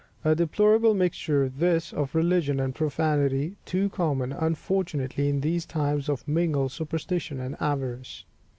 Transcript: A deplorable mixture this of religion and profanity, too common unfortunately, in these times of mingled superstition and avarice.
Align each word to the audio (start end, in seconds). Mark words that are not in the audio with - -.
A 0.25 0.33
deplorable 0.33 0.95
mixture 0.95 1.47
this 1.47 1.93
of 1.93 2.15
religion 2.15 2.59
and 2.59 2.73
profanity, 2.73 3.57
too 3.65 3.87
common 3.89 4.31
unfortunately, 4.33 5.29
in 5.29 5.41
these 5.41 5.63
times 5.67 6.09
of 6.09 6.27
mingled 6.27 6.71
superstition 6.71 7.39
and 7.39 7.55
avarice. 7.59 8.25